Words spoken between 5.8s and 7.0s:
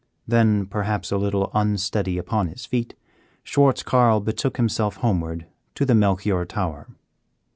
the Melchior tower.